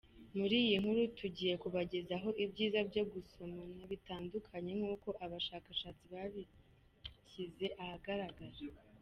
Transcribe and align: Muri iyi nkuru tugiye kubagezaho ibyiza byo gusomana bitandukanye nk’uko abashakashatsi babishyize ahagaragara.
Muri 0.37 0.55
iyi 0.63 0.75
nkuru 0.81 1.01
tugiye 1.19 1.53
kubagezaho 1.63 2.29
ibyiza 2.43 2.79
byo 2.89 3.03
gusomana 3.13 3.81
bitandukanye 3.91 4.71
nk’uko 4.79 5.07
abashakashatsi 5.25 6.03
babishyize 6.13 7.67
ahagaragara. 7.83 8.57